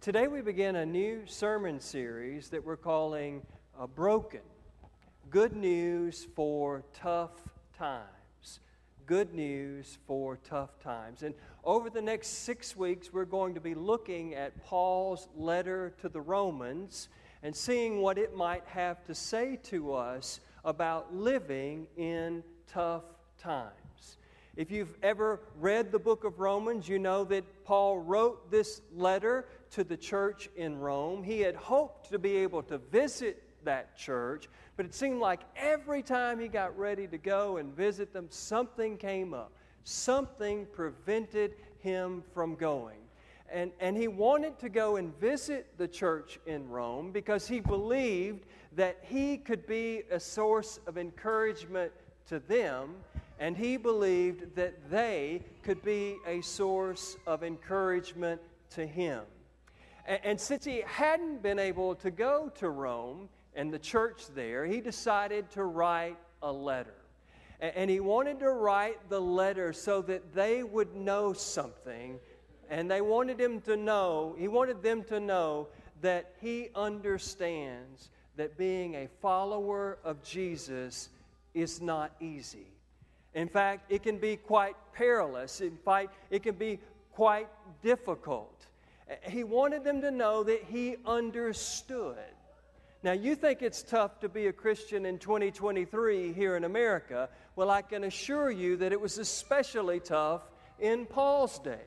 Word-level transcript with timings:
Today 0.00 0.28
we 0.28 0.40
begin 0.40 0.76
a 0.76 0.86
new 0.86 1.26
sermon 1.26 1.78
series 1.78 2.48
that 2.48 2.64
we're 2.64 2.78
calling 2.78 3.42
uh, 3.78 3.86
Broken 3.86 4.40
Good 5.28 5.54
News 5.54 6.26
for 6.34 6.84
Tough 6.94 7.32
Times. 7.76 8.60
Good 9.04 9.34
news 9.34 9.98
for 10.06 10.38
tough 10.38 10.80
times. 10.82 11.22
And 11.22 11.34
over 11.64 11.90
the 11.90 12.00
next 12.00 12.28
six 12.28 12.74
weeks, 12.74 13.12
we're 13.12 13.26
going 13.26 13.52
to 13.52 13.60
be 13.60 13.74
looking 13.74 14.34
at 14.34 14.64
Paul's 14.64 15.28
letter 15.36 15.92
to 16.00 16.08
the 16.08 16.22
Romans 16.22 17.10
and 17.42 17.54
seeing 17.54 18.00
what 18.00 18.16
it 18.16 18.34
might 18.34 18.64
have 18.68 19.04
to 19.04 19.14
say 19.14 19.58
to 19.64 19.92
us 19.92 20.40
about 20.64 21.14
living 21.14 21.86
in 21.98 22.42
tough 22.66 23.04
times. 23.36 24.16
If 24.56 24.70
you've 24.70 24.96
ever 25.02 25.40
read 25.58 25.92
the 25.92 25.98
book 25.98 26.24
of 26.24 26.40
Romans, 26.40 26.88
you 26.88 26.98
know 26.98 27.24
that 27.24 27.64
Paul 27.64 27.98
wrote 27.98 28.50
this 28.50 28.80
letter 28.94 29.46
to 29.72 29.84
the 29.84 29.96
church 29.96 30.48
in 30.56 30.78
Rome. 30.78 31.22
He 31.22 31.40
had 31.40 31.54
hoped 31.54 32.10
to 32.10 32.18
be 32.18 32.36
able 32.38 32.62
to 32.64 32.78
visit 32.78 33.42
that 33.64 33.96
church, 33.96 34.48
but 34.76 34.86
it 34.86 34.94
seemed 34.94 35.20
like 35.20 35.40
every 35.56 36.02
time 36.02 36.40
he 36.40 36.48
got 36.48 36.76
ready 36.78 37.06
to 37.06 37.18
go 37.18 37.58
and 37.58 37.74
visit 37.76 38.12
them, 38.12 38.26
something 38.30 38.96
came 38.96 39.34
up. 39.34 39.52
Something 39.84 40.66
prevented 40.72 41.54
him 41.78 42.22
from 42.34 42.54
going. 42.54 42.98
And, 43.52 43.72
and 43.80 43.96
he 43.96 44.08
wanted 44.08 44.58
to 44.60 44.68
go 44.68 44.96
and 44.96 45.18
visit 45.18 45.66
the 45.76 45.88
church 45.88 46.38
in 46.46 46.68
Rome 46.68 47.10
because 47.10 47.48
he 47.48 47.60
believed 47.60 48.46
that 48.76 48.98
he 49.02 49.36
could 49.38 49.66
be 49.66 50.02
a 50.10 50.20
source 50.20 50.78
of 50.86 50.96
encouragement 50.96 51.92
to 52.28 52.38
them, 52.38 52.94
and 53.40 53.56
he 53.56 53.76
believed 53.76 54.54
that 54.54 54.88
they 54.90 55.42
could 55.62 55.82
be 55.82 56.18
a 56.26 56.40
source 56.42 57.16
of 57.26 57.42
encouragement 57.42 58.40
to 58.70 58.86
him. 58.86 59.22
And, 60.10 60.20
and 60.24 60.40
since 60.40 60.64
he 60.64 60.82
hadn't 60.84 61.40
been 61.40 61.60
able 61.60 61.94
to 61.94 62.10
go 62.10 62.50
to 62.56 62.68
Rome 62.68 63.28
and 63.54 63.72
the 63.72 63.78
church 63.78 64.24
there, 64.34 64.66
he 64.66 64.80
decided 64.80 65.48
to 65.52 65.64
write 65.64 66.18
a 66.42 66.52
letter. 66.52 66.96
And, 67.60 67.72
and 67.76 67.90
he 67.90 68.00
wanted 68.00 68.40
to 68.40 68.50
write 68.50 69.08
the 69.08 69.20
letter 69.20 69.72
so 69.72 70.02
that 70.02 70.34
they 70.34 70.64
would 70.64 70.96
know 70.96 71.32
something. 71.32 72.18
And 72.68 72.90
they 72.90 73.00
wanted 73.00 73.40
him 73.40 73.60
to 73.62 73.76
know, 73.76 74.34
he 74.36 74.48
wanted 74.48 74.82
them 74.82 75.04
to 75.04 75.20
know 75.20 75.68
that 76.00 76.34
he 76.40 76.70
understands 76.74 78.10
that 78.36 78.58
being 78.58 78.96
a 78.96 79.08
follower 79.22 79.98
of 80.02 80.22
Jesus 80.24 81.10
is 81.54 81.80
not 81.80 82.10
easy. 82.20 82.66
In 83.34 83.48
fact, 83.48 83.92
it 83.92 84.02
can 84.02 84.18
be 84.18 84.36
quite 84.36 84.74
perilous. 84.92 85.60
In 85.60 85.76
fact, 85.76 86.14
it 86.30 86.42
can 86.42 86.56
be 86.56 86.80
quite 87.12 87.48
difficult. 87.82 88.66
He 89.24 89.44
wanted 89.44 89.84
them 89.84 90.00
to 90.02 90.10
know 90.10 90.44
that 90.44 90.64
he 90.64 90.96
understood. 91.04 92.16
Now, 93.02 93.12
you 93.12 93.34
think 93.34 93.62
it's 93.62 93.82
tough 93.82 94.20
to 94.20 94.28
be 94.28 94.46
a 94.48 94.52
Christian 94.52 95.06
in 95.06 95.18
2023 95.18 96.32
here 96.32 96.56
in 96.56 96.64
America. 96.64 97.30
Well, 97.56 97.70
I 97.70 97.82
can 97.82 98.04
assure 98.04 98.50
you 98.50 98.76
that 98.76 98.92
it 98.92 99.00
was 99.00 99.16
especially 99.18 100.00
tough 100.00 100.42
in 100.78 101.06
Paul's 101.06 101.58
day. 101.58 101.80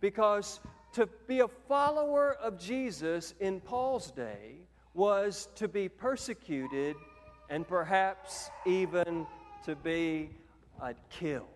Because 0.00 0.58
to 0.94 1.08
be 1.28 1.40
a 1.40 1.48
follower 1.48 2.34
of 2.34 2.58
Jesus 2.58 3.34
in 3.38 3.60
Paul's 3.60 4.10
day 4.10 4.56
was 4.94 5.48
to 5.54 5.68
be 5.68 5.88
persecuted 5.88 6.96
and 7.48 7.66
perhaps 7.66 8.50
even 8.66 9.26
to 9.64 9.76
be 9.76 10.30
uh, 10.80 10.92
killed. 11.08 11.46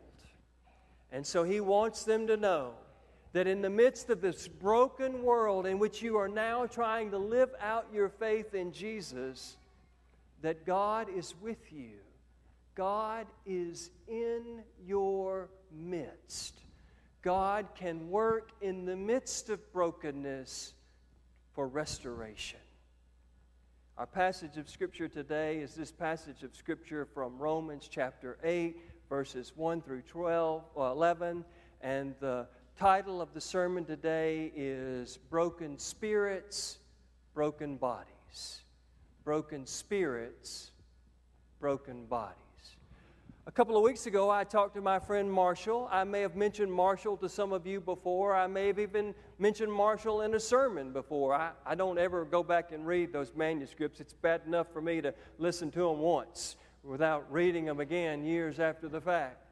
And 1.10 1.26
so 1.26 1.42
he 1.42 1.60
wants 1.60 2.04
them 2.04 2.28
to 2.28 2.36
know 2.36 2.74
that 3.36 3.46
in 3.46 3.60
the 3.60 3.68
midst 3.68 4.08
of 4.08 4.22
this 4.22 4.48
broken 4.48 5.22
world 5.22 5.66
in 5.66 5.78
which 5.78 6.00
you 6.00 6.16
are 6.16 6.26
now 6.26 6.64
trying 6.64 7.10
to 7.10 7.18
live 7.18 7.50
out 7.60 7.86
your 7.92 8.08
faith 8.08 8.54
in 8.54 8.72
Jesus, 8.72 9.58
that 10.40 10.64
God 10.64 11.08
is 11.14 11.34
with 11.42 11.70
you. 11.70 11.98
God 12.74 13.26
is 13.44 13.90
in 14.08 14.62
your 14.86 15.50
midst. 15.70 16.54
God 17.20 17.66
can 17.74 18.08
work 18.08 18.52
in 18.62 18.86
the 18.86 18.96
midst 18.96 19.50
of 19.50 19.70
brokenness 19.70 20.72
for 21.52 21.68
restoration. 21.68 22.60
Our 23.98 24.06
passage 24.06 24.56
of 24.56 24.70
Scripture 24.70 25.08
today 25.08 25.58
is 25.58 25.74
this 25.74 25.92
passage 25.92 26.42
of 26.42 26.56
Scripture 26.56 27.06
from 27.12 27.36
Romans 27.36 27.86
chapter 27.90 28.38
8, 28.42 28.80
verses 29.10 29.52
1 29.56 29.82
through 29.82 30.04
12, 30.08 30.62
or 30.74 30.88
11. 30.88 31.44
And 31.82 32.14
the 32.18 32.46
title 32.78 33.22
of 33.22 33.32
the 33.32 33.40
sermon 33.40 33.86
today 33.86 34.52
is 34.54 35.16
Broken 35.30 35.78
Spirits, 35.78 36.76
Broken 37.32 37.78
Bodies. 37.78 38.60
Broken 39.24 39.64
Spirits, 39.64 40.72
Broken 41.58 42.04
Bodies. 42.04 42.36
A 43.46 43.50
couple 43.50 43.78
of 43.78 43.82
weeks 43.82 44.04
ago, 44.04 44.28
I 44.28 44.44
talked 44.44 44.74
to 44.74 44.82
my 44.82 44.98
friend 44.98 45.32
Marshall. 45.32 45.88
I 45.90 46.04
may 46.04 46.20
have 46.20 46.36
mentioned 46.36 46.70
Marshall 46.70 47.16
to 47.18 47.30
some 47.30 47.54
of 47.54 47.66
you 47.66 47.80
before. 47.80 48.34
I 48.34 48.46
may 48.46 48.66
have 48.66 48.78
even 48.78 49.14
mentioned 49.38 49.72
Marshall 49.72 50.20
in 50.20 50.34
a 50.34 50.40
sermon 50.40 50.92
before. 50.92 51.32
I, 51.32 51.52
I 51.64 51.76
don't 51.76 51.98
ever 51.98 52.26
go 52.26 52.42
back 52.42 52.72
and 52.72 52.86
read 52.86 53.10
those 53.10 53.32
manuscripts. 53.34 54.00
It's 54.00 54.12
bad 54.12 54.42
enough 54.46 54.70
for 54.70 54.82
me 54.82 55.00
to 55.00 55.14
listen 55.38 55.70
to 55.70 55.78
them 55.78 56.00
once 56.00 56.56
without 56.82 57.24
reading 57.32 57.64
them 57.64 57.80
again 57.80 58.22
years 58.22 58.60
after 58.60 58.86
the 58.86 59.00
fact. 59.00 59.45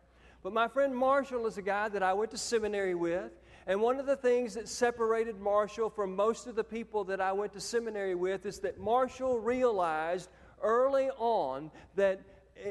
But 0.45 0.53
my 0.53 0.69
friend 0.69 0.95
Marshall 0.95 1.47
is 1.47 1.57
a 1.57 1.63
guy 1.63 1.89
that 1.89 2.03
I 2.03 2.13
went 2.13 2.31
to 2.33 2.39
seminary 2.39 2.95
with. 2.95 3.33
And 3.67 3.81
one 3.81 3.99
of 3.99 4.05
the 4.05 4.15
things 4.15 4.53
that 4.55 4.69
separated 4.69 5.41
Marshall 5.41 5.89
from 5.89 6.15
most 6.15 6.47
of 6.47 6.55
the 6.55 6.63
people 6.63 7.03
that 7.05 7.19
I 7.19 7.33
went 7.33 7.55
to 7.55 7.61
seminary 7.61 8.15
with 8.15 8.45
is 8.45 8.59
that 8.59 8.79
Marshall 8.79 9.39
realized 9.41 10.29
early 10.63 11.09
on 11.17 11.71
that 11.97 12.21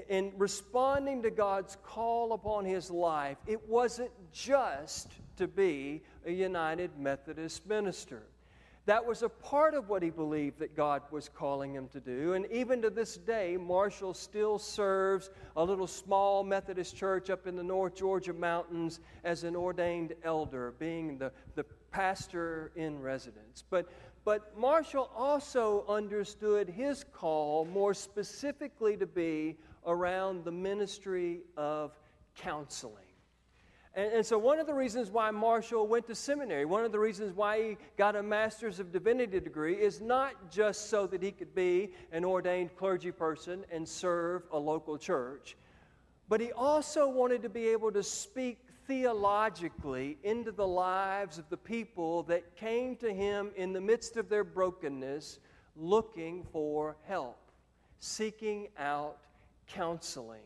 in 0.08 0.32
responding 0.38 1.24
to 1.24 1.32
God's 1.32 1.76
call 1.84 2.34
upon 2.34 2.64
his 2.64 2.92
life, 2.92 3.38
it 3.48 3.68
wasn't 3.68 4.12
just 4.32 5.10
to 5.38 5.48
be 5.48 6.04
a 6.28 6.32
United 6.32 6.92
Methodist 7.00 7.68
minister. 7.68 8.22
That 8.86 9.06
was 9.06 9.24
a 9.24 9.30
part 9.30 9.76
of 9.76 9.88
what 9.88 10.04
he 10.04 10.10
believed 10.10 10.60
that 10.60 10.76
God 10.76 11.04
was 11.10 11.30
calling 11.30 11.74
him 11.74 11.88
to 11.90 12.02
do. 12.02 12.34
And 12.34 12.46
even 12.52 12.82
to 12.82 12.90
this 12.90 13.16
day, 13.16 13.56
Marshall 13.56 14.14
still 14.14 14.60
serves 14.60 15.30
a 15.56 15.64
little 15.64 15.88
small 15.88 16.44
Methodist 16.44 16.94
church 16.94 17.30
up 17.30 17.48
in 17.48 17.56
the 17.56 17.64
North 17.64 17.96
Georgia 17.96 18.34
mountains 18.34 19.00
as 19.24 19.46
an 19.46 19.56
ordained 19.56 20.14
elder, 20.26 20.74
being 20.80 21.18
the, 21.18 21.32
the 21.56 21.64
pastor 21.92 22.74
in 22.76 23.00
residence. 23.00 23.64
But, 23.70 23.88
but 24.26 24.58
Marshall 24.58 25.10
also 25.16 25.86
understood 25.88 26.68
his 26.68 27.06
call 27.14 27.64
more 27.64 27.94
specifically 27.94 28.98
to 28.98 29.08
be 29.08 29.56
around 29.86 30.44
the 30.44 30.52
ministry 30.52 31.40
of 31.56 31.94
counseling. 32.36 33.13
And, 33.96 34.12
and, 34.12 34.26
so, 34.26 34.40
one 34.40 34.60
of 34.60 34.66
the 34.66 34.74
reasons 34.74 35.12
why 35.12 35.30
Marshall 35.30 35.88
went 35.88 36.08
to 36.08 36.16
seminary, 36.16 36.66
one 36.66 36.84
of 36.84 36.92
the 36.92 37.00
reasons 37.00 37.36
why 37.36 37.62
he 37.62 37.78
got 37.96 38.16
a 38.16 38.24
Master's 38.24 38.80
of 38.80 38.92
Divinity 38.92 39.40
degree, 39.40 39.76
is 39.76 40.02
not 40.02 40.50
just 40.50 40.90
so 40.90 41.06
that 41.08 41.22
he 41.22 41.32
could 41.32 41.54
be 41.54 41.92
an 42.12 42.26
ordained 42.26 42.76
clergy 42.76 43.12
person 43.12 43.64
and 43.72 43.88
serve 43.88 44.44
a 44.52 44.58
local 44.58 44.98
church, 44.98 45.56
but 46.28 46.42
he 46.42 46.52
also 46.54 47.08
wanted 47.08 47.44
to 47.44 47.50
be 47.50 47.68
able 47.68 47.92
to 47.92 48.02
speak 48.02 48.58
theologically 48.88 50.18
into 50.24 50.52
the 50.52 50.68
lives 50.68 51.38
of 51.38 51.48
the 51.50 51.58
people 51.58 52.24
that 52.24 52.56
came 52.56 52.96
to 52.96 53.14
him 53.14 53.52
in 53.56 53.74
the 53.74 53.82
midst 53.82 54.18
of 54.18 54.28
their 54.28 54.44
brokenness 54.44 55.40
looking 55.76 56.44
for 56.52 56.98
help, 57.06 57.52
seeking 58.00 58.68
out 58.78 59.18
counseling. 59.68 60.42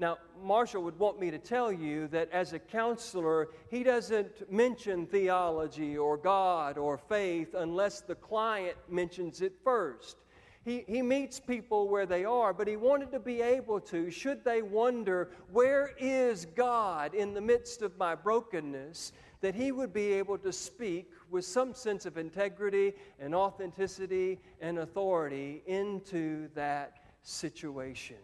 Now, 0.00 0.18
Marshall 0.40 0.84
would 0.84 0.98
want 0.98 1.18
me 1.18 1.32
to 1.32 1.38
tell 1.38 1.72
you 1.72 2.06
that 2.08 2.30
as 2.30 2.52
a 2.52 2.58
counselor, 2.60 3.48
he 3.68 3.82
doesn't 3.82 4.50
mention 4.50 5.06
theology 5.06 5.98
or 5.98 6.16
God 6.16 6.78
or 6.78 6.96
faith 6.96 7.54
unless 7.54 8.00
the 8.00 8.14
client 8.14 8.76
mentions 8.88 9.40
it 9.42 9.54
first. 9.64 10.18
He, 10.64 10.84
he 10.86 11.02
meets 11.02 11.40
people 11.40 11.88
where 11.88 12.06
they 12.06 12.24
are, 12.24 12.52
but 12.52 12.68
he 12.68 12.76
wanted 12.76 13.10
to 13.12 13.18
be 13.18 13.42
able 13.42 13.80
to, 13.80 14.10
should 14.10 14.44
they 14.44 14.62
wonder, 14.62 15.30
where 15.50 15.92
is 15.98 16.44
God 16.44 17.14
in 17.14 17.34
the 17.34 17.40
midst 17.40 17.82
of 17.82 17.96
my 17.98 18.14
brokenness, 18.14 19.12
that 19.40 19.54
he 19.54 19.72
would 19.72 19.92
be 19.92 20.12
able 20.12 20.38
to 20.38 20.52
speak 20.52 21.10
with 21.30 21.44
some 21.44 21.74
sense 21.74 22.06
of 22.06 22.18
integrity 22.18 22.92
and 23.18 23.34
authenticity 23.34 24.38
and 24.60 24.78
authority 24.78 25.62
into 25.66 26.48
that 26.54 26.98
situation. 27.22 28.16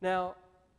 Now, 0.00 0.36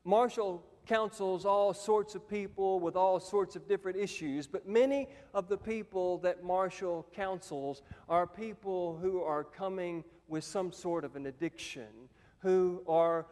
Marshall 0.10 0.66
counsels 0.88 1.46
all 1.46 1.72
sorts 1.72 2.16
of 2.16 2.28
people 2.28 2.80
with 2.80 2.96
all 2.96 3.20
sorts 3.20 3.56
of 3.56 3.68
different 3.68 3.96
issues, 3.96 4.48
but 4.48 4.68
many 4.68 5.08
of 5.36 5.48
the 5.48 5.58
people 5.58 6.18
that 6.18 6.44
Marshall 6.44 7.06
counsels 7.16 7.84
are 8.10 8.26
people 8.26 8.98
who 8.98 9.22
are 9.22 9.44
coming 9.44 10.04
with 10.28 10.44
some 10.44 10.72
sort 10.72 11.06
of 11.06 11.16
an 11.16 11.28
addiction, 11.28 12.10
who 12.40 12.82
are 12.88 13.28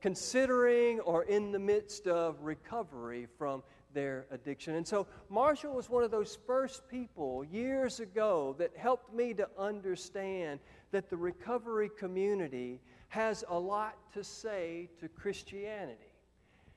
considering 0.00 0.98
or 1.00 1.24
in 1.24 1.52
the 1.52 1.58
midst 1.58 2.06
of 2.06 2.40
recovery 2.40 3.26
from 3.36 3.62
their 3.92 4.24
addiction. 4.30 4.76
And 4.76 4.88
so 4.88 5.06
Marshall 5.28 5.74
was 5.74 5.90
one 5.90 6.04
of 6.04 6.10
those 6.10 6.38
first 6.46 6.88
people 6.88 7.44
years 7.44 8.00
ago 8.00 8.56
that 8.58 8.74
helped 8.78 9.14
me 9.14 9.34
to 9.34 9.46
understand 9.58 10.60
that 10.90 11.10
the 11.10 11.18
recovery 11.18 11.90
community 11.98 12.80
has 13.08 13.44
a 13.48 13.58
lot 13.58 13.96
to 14.12 14.22
say 14.22 14.88
to 15.00 15.08
Christianity. 15.08 16.08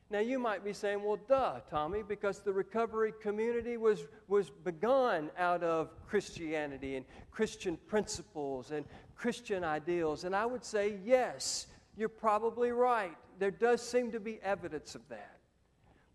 Now, 0.10 0.20
you 0.20 0.40
might 0.40 0.66
be 0.66 0.74
saying, 0.74 1.02
well, 1.04 1.20
duh, 1.30 1.62
Tommy, 1.70 2.04
because 2.06 2.40
the 2.40 2.52
recovery 2.52 3.14
community 3.22 3.78
was, 3.78 4.08
was 4.28 4.50
begun 4.50 5.32
out 5.38 5.64
of 5.64 5.90
Christianity 6.06 6.98
and 6.98 7.06
Christian 7.32 7.78
principles 7.88 8.72
and 8.72 8.86
Christian 9.16 9.64
ideals. 9.64 10.26
And 10.26 10.36
I 10.36 10.46
would 10.46 10.66
say, 10.66 10.98
yes, 11.06 11.68
you're 11.96 12.10
probably 12.10 12.72
right. 12.72 13.16
There 13.40 13.52
does 13.52 13.82
seem 13.82 14.12
to 14.12 14.20
be 14.20 14.40
evidence 14.44 14.96
of 14.96 15.08
that. 15.08 15.38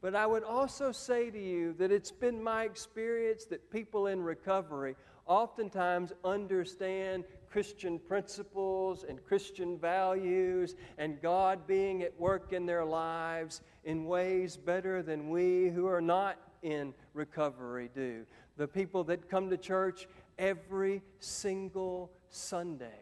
But 0.02 0.14
I 0.14 0.26
would 0.26 0.44
also 0.44 0.92
say 0.92 1.30
to 1.30 1.38
you 1.38 1.72
that 1.78 1.90
it's 1.90 2.12
been 2.12 2.42
my 2.42 2.64
experience 2.64 3.46
that 3.46 3.70
people 3.70 4.08
in 4.08 4.22
recovery 4.22 4.94
oftentimes 5.26 6.12
understand 6.22 7.24
Christian 7.56 7.98
principles 7.98 9.06
and 9.08 9.24
Christian 9.24 9.78
values 9.78 10.74
and 10.98 11.22
God 11.22 11.66
being 11.66 12.02
at 12.02 12.20
work 12.20 12.52
in 12.52 12.66
their 12.66 12.84
lives 12.84 13.62
in 13.82 14.04
ways 14.04 14.58
better 14.58 15.02
than 15.02 15.30
we 15.30 15.70
who 15.70 15.86
are 15.86 16.02
not 16.02 16.36
in 16.60 16.92
recovery 17.14 17.88
do. 17.94 18.26
The 18.58 18.68
people 18.68 19.04
that 19.04 19.30
come 19.30 19.48
to 19.48 19.56
church 19.56 20.06
every 20.38 21.00
single 21.18 22.12
Sunday. 22.28 23.00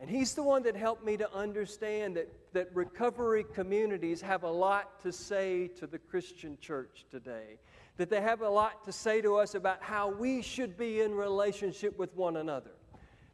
And 0.00 0.08
he's 0.08 0.32
the 0.32 0.42
one 0.42 0.62
that 0.62 0.74
helped 0.74 1.04
me 1.04 1.18
to 1.18 1.30
understand 1.34 2.16
that, 2.16 2.32
that 2.54 2.74
recovery 2.74 3.44
communities 3.52 4.22
have 4.22 4.42
a 4.42 4.50
lot 4.50 5.02
to 5.02 5.12
say 5.12 5.68
to 5.76 5.86
the 5.86 5.98
Christian 5.98 6.56
church 6.62 7.04
today. 7.10 7.58
That 7.98 8.08
they 8.08 8.22
have 8.22 8.40
a 8.40 8.48
lot 8.48 8.86
to 8.86 8.92
say 8.92 9.20
to 9.20 9.36
us 9.36 9.54
about 9.54 9.82
how 9.82 10.08
we 10.08 10.40
should 10.40 10.78
be 10.78 11.02
in 11.02 11.14
relationship 11.14 11.98
with 11.98 12.16
one 12.16 12.38
another 12.38 12.70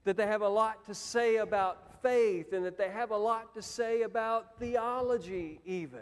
that 0.05 0.17
they 0.17 0.27
have 0.27 0.43
a 0.43 0.49
lot 0.49 0.85
to 0.87 0.95
say 0.95 1.37
about 1.37 2.03
faith 2.03 2.53
and 2.53 2.65
that 2.65 2.77
they 2.77 2.91
have 2.91 3.11
a 3.11 3.17
lot 3.17 3.55
to 3.55 3.63
say 3.63 4.03
about 4.03 4.59
theology, 4.59 5.61
even. 5.65 6.01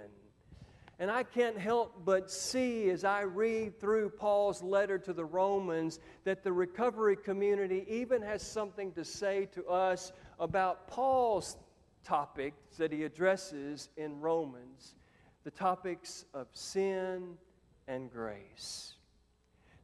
And 0.99 1.11
I 1.11 1.23
can't 1.23 1.59
help 1.59 2.05
but 2.05 2.31
see 2.31 2.91
as 2.91 3.05
I 3.05 3.23
read 3.23 3.81
through 3.81 4.11
Paul's 4.11 4.63
letter 4.63 4.99
to 4.99 5.13
the 5.13 5.25
Romans 5.25 5.99
that 6.25 6.45
the 6.45 6.53
recovery 6.53 7.17
community 7.17 7.85
even 7.89 8.23
has 8.23 8.43
something 8.43 8.93
to 8.93 9.05
say 9.05 9.47
to 9.53 9.67
us 9.67 10.13
about 10.39 10.87
Paul's 10.87 11.57
topics 12.05 12.77
that 12.77 12.93
he 12.93 13.05
addresses 13.05 13.89
in 13.97 14.21
Romans 14.21 14.95
the 15.45 15.51
topics 15.51 16.25
of 16.35 16.47
sin 16.53 17.37
and 17.89 18.11
grace. 18.11 18.95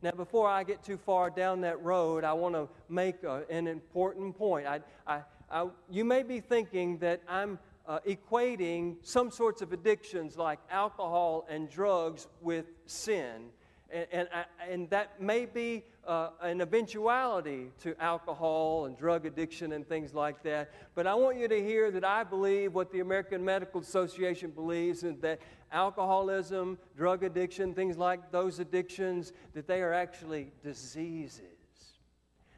Now, 0.00 0.12
before 0.12 0.48
I 0.48 0.62
get 0.62 0.84
too 0.84 0.96
far 0.96 1.28
down 1.28 1.60
that 1.62 1.82
road, 1.82 2.22
I 2.22 2.32
want 2.32 2.54
to 2.54 2.68
make 2.88 3.24
a, 3.24 3.44
an 3.50 3.66
important 3.66 4.36
point. 4.36 4.66
I, 4.66 4.80
I, 5.06 5.22
I, 5.50 5.66
you 5.90 6.04
may 6.04 6.22
be 6.22 6.38
thinking 6.40 6.98
that 6.98 7.20
I'm 7.28 7.58
uh, 7.86 7.98
equating 8.06 8.96
some 9.02 9.30
sorts 9.30 9.60
of 9.60 9.72
addictions 9.72 10.36
like 10.36 10.60
alcohol 10.70 11.46
and 11.48 11.68
drugs 11.68 12.28
with 12.40 12.66
sin. 12.86 13.50
And, 13.90 14.06
and, 14.12 14.28
and 14.68 14.90
that 14.90 15.20
may 15.20 15.46
be 15.46 15.84
uh, 16.06 16.30
an 16.42 16.60
eventuality 16.60 17.70
to 17.82 17.94
alcohol 18.02 18.86
and 18.86 18.96
drug 18.96 19.24
addiction 19.24 19.72
and 19.72 19.88
things 19.88 20.12
like 20.12 20.42
that. 20.42 20.70
But 20.94 21.06
I 21.06 21.14
want 21.14 21.38
you 21.38 21.48
to 21.48 21.62
hear 21.62 21.90
that 21.90 22.04
I 22.04 22.24
believe 22.24 22.74
what 22.74 22.92
the 22.92 23.00
American 23.00 23.44
Medical 23.44 23.80
Association 23.80 24.50
believes 24.50 25.04
is 25.04 25.16
that 25.18 25.40
alcoholism, 25.72 26.78
drug 26.96 27.22
addiction, 27.22 27.74
things 27.74 27.96
like 27.96 28.30
those 28.30 28.58
addictions, 28.58 29.32
that 29.54 29.66
they 29.66 29.80
are 29.80 29.94
actually 29.94 30.50
diseases. 30.62 31.42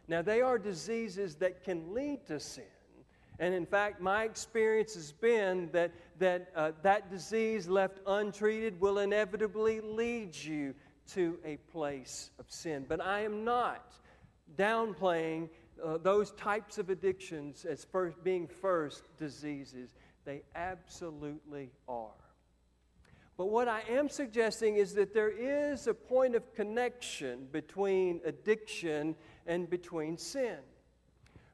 Now, 0.09 0.23
they 0.23 0.41
are 0.41 0.59
diseases 0.59 1.37
that 1.37 1.63
can 1.63 1.95
lead 1.95 2.27
to 2.27 2.41
sin. 2.41 2.65
And 3.39 3.55
in 3.55 3.65
fact, 3.65 4.01
my 4.03 4.25
experience 4.25 4.95
has 4.95 5.13
been 5.13 5.71
that 5.73 5.93
that, 6.19 6.51
uh, 6.55 6.73
that 6.83 7.11
disease 7.11 7.67
left 7.69 7.99
untreated 8.07 8.79
will 8.81 8.99
inevitably 8.99 9.81
lead 9.81 10.37
you 10.37 10.75
to 11.15 11.39
a 11.45 11.57
place 11.73 12.31
of 12.39 12.47
sin. 12.49 12.87
But 12.89 13.01
I 13.01 13.21
am 13.21 13.45
not 13.45 13.93
downplaying 14.57 15.49
uh, 15.83 15.99
those 15.99 16.33
types 16.33 16.79
of 16.79 16.91
addictions 16.91 17.65
as 17.65 17.85
first, 17.85 18.23
being 18.23 18.47
first 18.47 19.05
diseases. 19.17 19.95
They 20.25 20.43
absolutely 20.55 21.71
are. 21.89 22.09
But 23.37 23.47
what 23.47 23.69
I 23.69 23.81
am 23.89 24.11
suggesting 24.11 24.77
is 24.77 24.93
that 24.95 25.15
there 25.15 25.31
is 25.31 25.87
a 25.87 25.95
point 25.95 26.35
of 26.35 26.55
connection 26.55 27.49
between 27.51 28.21
addiction 28.27 29.17
and 29.47 29.71
between 29.71 30.19
sin. 30.19 30.59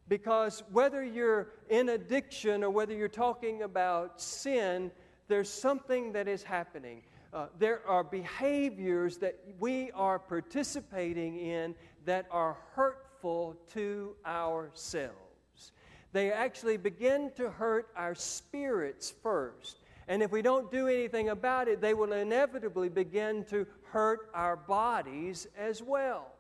Because 0.09 0.65
whether 0.73 1.05
you're 1.05 1.49
in 1.69 1.91
addiction 1.91 2.65
or 2.65 2.71
whether 2.71 2.93
you're 2.93 3.09
talking 3.09 3.63
about 3.63 4.21
sin, 4.21 4.91
there's 5.29 5.49
something 5.49 6.13
that 6.13 6.27
is 6.27 6.43
happening. 6.43 7.03
Uh, 7.33 7.47
there 7.59 7.81
are 7.87 8.05
behaviors 8.05 9.19
that 9.19 9.39
we 9.59 9.91
are 9.93 10.19
participating 10.19 11.39
in 11.39 11.75
that 12.05 12.27
are 12.31 12.57
hurtful 12.75 13.57
to 13.73 14.15
ourselves. 14.25 15.73
They 16.13 16.33
actually 16.33 16.77
begin 16.77 17.31
to 17.37 17.51
hurt 17.51 17.89
our 17.97 18.15
spirits 18.15 19.13
first. 19.23 19.81
And 20.09 20.23
if 20.23 20.31
we 20.31 20.41
don't 20.41 20.71
do 20.71 20.87
anything 20.87 21.31
about 21.31 21.69
it, 21.69 21.81
they 21.81 21.95
will 21.95 22.13
inevitably 22.13 22.89
begin 22.89 23.45
to 23.47 23.67
hurt 23.91 24.31
our 24.33 24.57
bodies 24.57 25.49
as 25.59 25.83
well. 25.83 26.33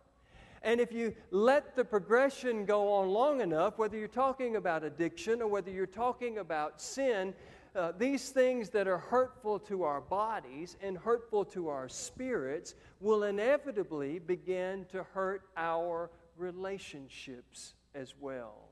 And 0.62 0.80
if 0.80 0.92
you 0.92 1.14
let 1.30 1.76
the 1.76 1.84
progression 1.84 2.64
go 2.64 2.92
on 2.92 3.08
long 3.08 3.40
enough, 3.40 3.78
whether 3.78 3.96
you're 3.96 4.08
talking 4.08 4.56
about 4.56 4.82
addiction 4.82 5.42
or 5.42 5.48
whether 5.48 5.70
you're 5.70 5.86
talking 5.86 6.38
about 6.38 6.80
sin, 6.80 7.34
uh, 7.76 7.92
these 7.98 8.30
things 8.30 8.70
that 8.70 8.88
are 8.88 8.98
hurtful 8.98 9.58
to 9.58 9.82
our 9.82 10.00
bodies 10.00 10.76
and 10.82 10.96
hurtful 10.96 11.44
to 11.44 11.68
our 11.68 11.88
spirits 11.88 12.74
will 13.00 13.24
inevitably 13.24 14.18
begin 14.18 14.86
to 14.90 15.02
hurt 15.02 15.42
our 15.56 16.10
relationships 16.36 17.74
as 17.94 18.14
well. 18.18 18.70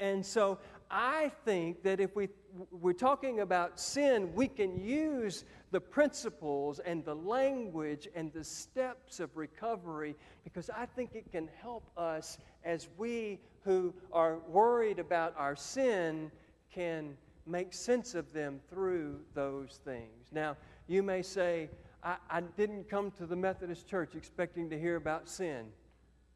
And 0.00 0.26
so 0.26 0.58
I 0.90 1.30
think 1.44 1.84
that 1.84 2.00
if 2.00 2.16
we, 2.16 2.28
we're 2.72 2.92
talking 2.94 3.40
about 3.40 3.78
sin, 3.78 4.34
we 4.34 4.48
can 4.48 4.76
use 4.84 5.44
the 5.70 5.80
principles 5.80 6.80
and 6.80 7.04
the 7.04 7.14
language 7.14 8.08
and 8.16 8.32
the 8.32 8.42
steps 8.42 9.20
of 9.20 9.36
recovery 9.36 10.16
because 10.42 10.68
I 10.68 10.86
think 10.86 11.10
it 11.14 11.30
can 11.30 11.48
help 11.60 11.84
us 11.96 12.38
as 12.64 12.88
we 12.98 13.38
who 13.64 13.94
are 14.12 14.38
worried 14.48 14.98
about 14.98 15.34
our 15.36 15.54
sin 15.54 16.32
can 16.74 17.16
make 17.46 17.72
sense 17.72 18.14
of 18.14 18.32
them 18.32 18.60
through 18.70 19.20
those 19.34 19.80
things. 19.84 20.28
Now, 20.32 20.56
you 20.86 21.02
may 21.02 21.22
say, 21.22 21.68
I, 22.02 22.16
I 22.30 22.40
didn't 22.40 22.88
come 22.88 23.10
to 23.12 23.26
the 23.26 23.36
Methodist 23.36 23.88
church 23.88 24.14
expecting 24.14 24.70
to 24.70 24.78
hear 24.78 24.96
about 24.96 25.28
sin. 25.28 25.66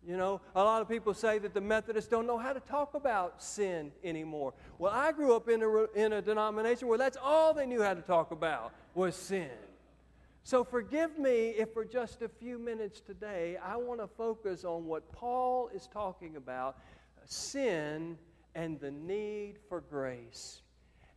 You 0.07 0.17
know, 0.17 0.41
a 0.55 0.63
lot 0.63 0.83
of 0.83 0.89
people 0.89 1.15
say 1.15 1.39
that 1.39 1.53
the 1.53 1.61
Methodists 1.61 2.09
don't 2.09 2.29
know 2.29 2.39
how 2.39 2.53
to 2.53 2.61
talk 2.61 2.95
about 2.95 3.43
sin 3.43 3.91
anymore. 4.05 4.55
Well, 4.79 4.93
I 4.93 5.11
grew 5.11 5.35
up 5.35 5.49
in 5.49 5.63
a, 5.63 5.85
in 5.95 6.13
a 6.13 6.23
denomination 6.23 6.87
where 6.87 6.99
that's 6.99 7.17
all 7.21 7.53
they 7.53 7.67
knew 7.67 7.83
how 7.83 7.95
to 7.95 8.03
talk 8.03 8.31
about 8.31 8.73
was 8.95 9.17
sin. 9.17 9.51
So 10.45 10.63
forgive 10.63 11.19
me 11.19 11.49
if 11.49 11.73
for 11.73 11.85
just 11.85 12.23
a 12.23 12.29
few 12.29 12.57
minutes 12.57 13.01
today 13.01 13.57
I 13.57 13.77
want 13.77 13.99
to 13.99 14.07
focus 14.07 14.65
on 14.65 14.87
what 14.87 15.11
Paul 15.11 15.69
is 15.75 15.89
talking 15.89 16.37
about 16.37 16.79
sin 17.25 18.17
and 18.55 18.79
the 18.79 18.93
need 18.93 19.57
for 19.69 19.81
grace. 19.81 20.63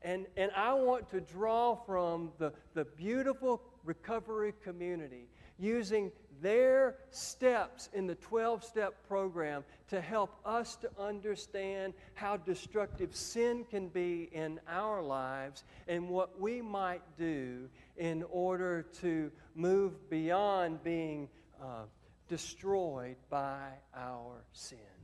And, 0.01 0.27
and 0.37 0.51
I 0.55 0.73
want 0.73 1.09
to 1.09 1.21
draw 1.21 1.75
from 1.75 2.31
the, 2.37 2.53
the 2.73 2.85
beautiful 2.85 3.61
recovery 3.83 4.53
community 4.63 5.27
using 5.57 6.11
their 6.41 6.95
steps 7.11 7.89
in 7.93 8.07
the 8.07 8.15
12 8.15 8.63
step 8.63 9.07
program 9.07 9.63
to 9.89 9.99
help 9.99 10.39
us 10.45 10.77
to 10.77 10.89
understand 10.97 11.93
how 12.13 12.37
destructive 12.37 13.13
sin 13.13 13.65
can 13.69 13.89
be 13.89 14.29
in 14.31 14.59
our 14.69 15.01
lives 15.01 15.65
and 15.87 16.07
what 16.07 16.39
we 16.39 16.61
might 16.61 17.01
do 17.17 17.67
in 17.97 18.23
order 18.31 18.83
to 19.01 19.31
move 19.53 20.09
beyond 20.09 20.81
being 20.81 21.27
uh, 21.61 21.83
destroyed 22.29 23.17
by 23.29 23.67
our 23.93 24.43
sin. 24.53 24.98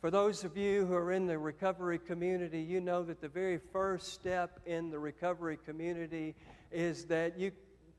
For 0.00 0.12
those 0.12 0.44
of 0.44 0.56
you 0.56 0.86
who 0.86 0.94
are 0.94 1.10
in 1.10 1.26
the 1.26 1.36
recovery 1.36 1.98
community, 1.98 2.60
you 2.60 2.80
know 2.80 3.02
that 3.02 3.20
the 3.20 3.28
very 3.28 3.58
first 3.58 4.12
step 4.12 4.60
in 4.64 4.90
the 4.90 4.98
recovery 4.98 5.58
community 5.66 6.36
is 6.70 7.04
that 7.06 7.36
you 7.36 7.50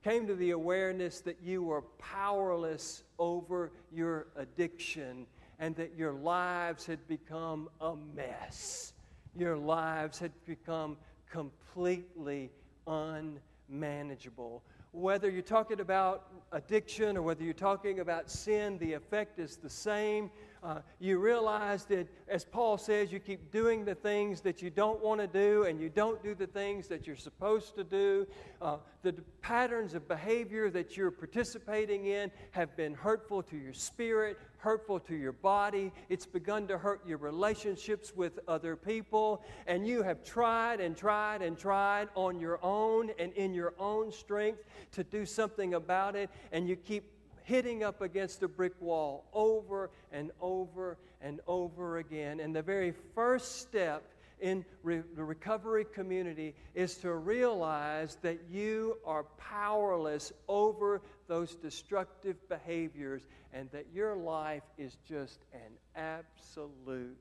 came 0.01 0.25
to 0.27 0.36
the 0.36 0.51
awareness 0.51 1.20
that 1.20 1.44
you 1.44 1.62
were 1.62 1.82
powerless 1.98 3.03
over 3.18 3.74
your 3.91 4.27
addiction 4.38 5.27
and 5.60 5.75
that 5.75 5.94
your 5.98 6.13
lives 6.13 6.86
had 6.86 7.06
become 7.10 7.68
a 7.82 7.98
mess. 8.15 8.94
Your 9.36 9.58
lives 9.58 10.20
had 10.20 10.32
become 10.46 10.96
completely 11.29 12.50
unmanageable. 12.88 14.63
Whether 14.94 15.29
you're 15.29 15.41
talking 15.41 15.82
about 15.82 16.27
addiction 16.53 17.18
or 17.18 17.24
whether 17.24 17.44
you're 17.44 17.53
talking 17.53 18.00
about 18.00 18.32
sin, 18.32 18.77
the 18.77 18.94
effect 18.94 19.38
is 19.38 19.58
the 19.58 19.70
same. 19.70 20.32
Uh, 20.62 20.80
you 21.00 21.20
realize 21.20 21.86
that, 21.86 22.08
as 22.28 22.44
Paul 22.44 22.78
says, 22.78 23.12
you 23.12 23.20
keep 23.20 23.51
doing 23.51 23.86
the 23.86 23.96
things 23.96 24.42
that 24.42 24.62
you 24.62 24.70
don't 24.70 25.01
want 25.01 25.22
to 25.22 25.28
do 25.28 25.63
and 25.63 25.80
you 25.80 25.89
don't 25.89 26.22
do 26.22 26.36
the 26.36 26.48
things 26.48 26.88
that 26.89 27.08
you're 27.08 27.16
supposed 27.16 27.75
to 27.75 27.84
do. 27.84 28.28
Uh, 28.62 28.78
the 29.01 29.13
patterns 29.42 29.94
of 29.94 30.08
behavior 30.08 30.70
that 30.70 30.98
you're 30.98 31.12
participating 31.12 32.08
in 32.08 32.30
have 32.51 32.75
been 32.75 32.94
hurtful 32.94 33.42
to 33.44 33.56
your 33.56 33.72
spirit, 33.72 34.38
hurtful 34.58 35.00
to 35.00 35.16
your 35.16 35.32
body. 35.32 35.94
It's 36.10 36.25
begun 36.25 36.68
to 36.68 36.78
hurt 36.78 37.08
your 37.08 37.20
relationships 37.20 38.13
with 38.13 38.39
other 38.46 38.75
people. 38.75 39.42
And 39.66 39.88
you 39.88 40.04
have 40.04 40.25
tried 40.25 40.82
and 40.82 40.98
tried 40.98 41.42
and 41.42 41.58
tried 41.58 42.10
on 42.16 42.38
your 42.38 42.60
own 42.62 43.12
and 43.18 43.32
in 43.34 43.54
your 43.54 43.74
own 43.80 44.12
strength 44.12 44.66
to 44.92 45.06
do 45.06 45.25
something 45.25 45.75
about 45.75 46.18
it. 46.18 46.30
And 46.51 46.68
you 46.68 46.75
keep 46.75 47.06
hitting 47.50 47.84
up 47.84 48.01
against 48.01 48.44
a 48.44 48.48
brick 48.48 48.79
wall 48.79 49.25
over 49.34 49.89
and 50.12 50.32
over 50.39 50.98
and 51.20 51.41
over 51.48 51.98
again. 51.98 52.39
And 52.39 52.56
the 52.56 52.62
very 52.62 52.94
first 53.15 53.60
step 53.60 54.03
in 54.39 54.63
re- 54.84 55.01
the 55.15 55.24
recovery 55.24 55.84
community 55.84 56.53
is 56.75 56.96
to 56.98 57.12
realize 57.12 58.18
that 58.22 58.38
you 58.51 58.98
are 59.03 59.24
powerless 59.38 60.32
over 60.48 61.01
those 61.27 61.56
destructive 61.56 62.38
behaviors 62.50 63.24
and 63.51 63.70
that 63.72 63.88
your 63.96 64.15
life 64.15 64.63
is 64.77 64.96
just 65.08 65.39
an 65.51 65.74
absolute 65.96 67.18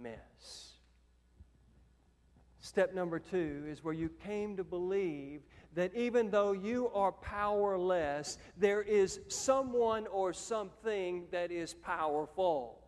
mess. 0.00 0.73
Step 2.64 2.94
number 2.94 3.18
two 3.18 3.62
is 3.68 3.84
where 3.84 3.92
you 3.92 4.08
came 4.24 4.56
to 4.56 4.64
believe 4.64 5.42
that 5.74 5.94
even 5.94 6.30
though 6.30 6.52
you 6.52 6.88
are 6.94 7.12
powerless, 7.12 8.38
there 8.56 8.80
is 8.80 9.20
someone 9.28 10.06
or 10.06 10.32
something 10.32 11.26
that 11.30 11.52
is 11.52 11.74
powerful. 11.74 12.78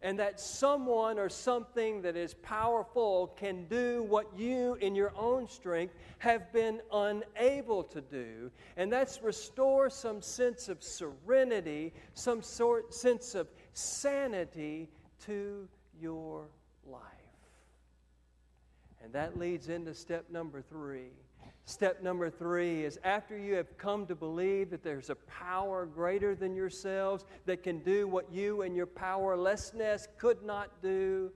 And 0.00 0.16
that 0.20 0.38
someone 0.38 1.18
or 1.18 1.28
something 1.28 2.02
that 2.02 2.14
is 2.14 2.34
powerful 2.34 3.34
can 3.36 3.66
do 3.66 4.04
what 4.04 4.28
you, 4.38 4.74
in 4.74 4.94
your 4.94 5.12
own 5.16 5.48
strength, 5.48 5.94
have 6.18 6.52
been 6.52 6.80
unable 6.92 7.82
to 7.82 8.00
do. 8.00 8.48
And 8.76 8.92
that's 8.92 9.20
restore 9.22 9.90
some 9.90 10.22
sense 10.22 10.68
of 10.68 10.84
serenity, 10.84 11.94
some 12.14 12.42
sort 12.42 12.94
sense 12.94 13.34
of 13.34 13.48
sanity 13.72 14.88
to 15.24 15.66
your 16.00 16.46
life. 16.86 17.15
And 19.06 19.14
that 19.14 19.38
leads 19.38 19.68
into 19.68 19.94
step 19.94 20.24
number 20.32 20.60
three 20.60 21.10
Step 21.64 22.02
number 22.02 22.28
three 22.28 22.84
is 22.84 22.98
after 23.04 23.38
you 23.38 23.54
have 23.54 23.78
come 23.78 24.04
to 24.06 24.16
believe 24.16 24.70
that 24.70 24.82
there's 24.82 25.10
a 25.10 25.16
power 25.16 25.86
greater 25.86 26.34
than 26.34 26.56
yourselves 26.56 27.24
that 27.44 27.62
can 27.62 27.80
do 27.80 28.08
what 28.08 28.32
you 28.32 28.62
and 28.62 28.74
your 28.74 28.86
powerlessness 28.86 30.06
could 30.18 30.44
not 30.44 30.80
do, 30.82 31.30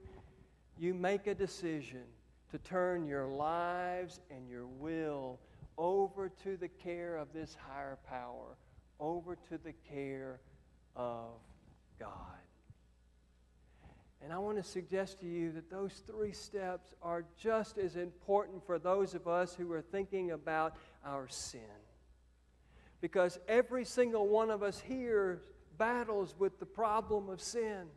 you 0.77 0.93
make 0.93 1.27
a 1.27 1.35
decision 1.35 2.03
to 2.49 2.57
turn 2.57 3.05
your 3.05 3.27
lives 3.27 4.19
and 4.29 4.49
your 4.49 4.67
will 4.67 5.39
over 5.77 6.29
to 6.43 6.55
the 6.57 6.69
care 6.69 7.15
of 7.15 7.31
this 7.33 7.57
higher 7.67 7.97
power, 8.07 8.57
over 9.01 9.37
to 9.49 9.57
the 9.57 9.73
care 9.89 10.41
of 10.95 11.39
God. 11.99 12.09
And 14.23 14.31
I 14.31 14.37
want 14.37 14.57
to 14.57 14.63
suggest 14.63 15.19
to 15.21 15.25
you 15.25 15.51
that 15.53 15.69
those 15.69 16.03
three 16.05 16.31
steps 16.31 16.93
are 17.01 17.25
just 17.37 17.77
as 17.77 17.95
important 17.95 18.65
for 18.65 18.77
those 18.77 19.15
of 19.15 19.27
us 19.27 19.55
who 19.55 19.71
are 19.71 19.81
thinking 19.81 20.31
about 20.31 20.75
our 21.03 21.27
sin. 21.27 21.61
Because 23.01 23.39
every 23.47 23.83
single 23.83 24.27
one 24.27 24.51
of 24.51 24.61
us 24.61 24.79
here 24.79 25.41
battles 25.77 26.35
with 26.37 26.59
the 26.59 26.65
problem 26.65 27.29
of 27.29 27.41
sin. 27.41 27.87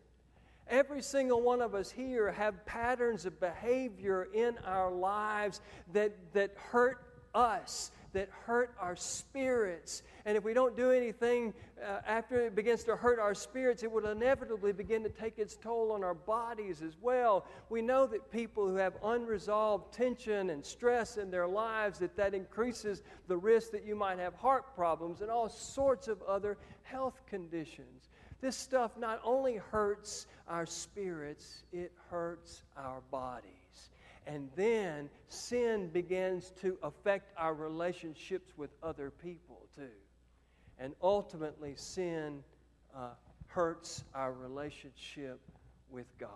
Every 0.66 1.02
single 1.02 1.42
one 1.42 1.60
of 1.60 1.74
us 1.74 1.90
here 1.90 2.32
have 2.32 2.64
patterns 2.64 3.26
of 3.26 3.38
behavior 3.38 4.28
in 4.32 4.56
our 4.64 4.90
lives 4.90 5.60
that, 5.92 6.14
that 6.32 6.54
hurt 6.56 7.04
us, 7.34 7.90
that 8.14 8.30
hurt 8.46 8.74
our 8.80 8.96
spirits. 8.96 10.02
And 10.24 10.36
if 10.36 10.42
we 10.42 10.54
don't 10.54 10.76
do 10.76 10.90
anything 10.90 11.52
uh, 11.84 12.00
after 12.06 12.46
it 12.46 12.54
begins 12.54 12.82
to 12.84 12.96
hurt 12.96 13.18
our 13.18 13.34
spirits, 13.34 13.82
it 13.82 13.92
will 13.92 14.06
inevitably 14.06 14.72
begin 14.72 15.02
to 15.02 15.10
take 15.10 15.38
its 15.38 15.56
toll 15.56 15.92
on 15.92 16.02
our 16.02 16.14
bodies 16.14 16.80
as 16.80 16.96
well. 17.00 17.46
We 17.68 17.82
know 17.82 18.06
that 18.06 18.30
people 18.30 18.66
who 18.66 18.76
have 18.76 18.94
unresolved 19.04 19.92
tension 19.92 20.50
and 20.50 20.64
stress 20.64 21.18
in 21.18 21.30
their 21.30 21.46
lives, 21.46 21.98
that 21.98 22.16
that 22.16 22.32
increases 22.32 23.02
the 23.28 23.36
risk 23.36 23.72
that 23.72 23.84
you 23.84 23.94
might 23.94 24.18
have 24.18 24.34
heart 24.34 24.74
problems 24.74 25.20
and 25.20 25.30
all 25.30 25.48
sorts 25.48 26.08
of 26.08 26.22
other 26.22 26.56
health 26.84 27.20
conditions. 27.26 28.08
This 28.40 28.56
stuff 28.56 28.96
not 28.98 29.20
only 29.24 29.56
hurts 29.56 30.26
our 30.48 30.66
spirits, 30.66 31.64
it 31.72 31.92
hurts 32.10 32.62
our 32.76 33.00
bodies. 33.10 33.63
And 34.26 34.48
then 34.56 35.10
sin 35.28 35.88
begins 35.88 36.52
to 36.62 36.78
affect 36.82 37.32
our 37.36 37.54
relationships 37.54 38.52
with 38.56 38.70
other 38.82 39.10
people 39.10 39.66
too. 39.76 39.88
And 40.78 40.94
ultimately, 41.02 41.74
sin 41.76 42.42
uh, 42.96 43.10
hurts 43.48 44.04
our 44.14 44.32
relationship 44.32 45.40
with 45.90 46.06
God. 46.18 46.30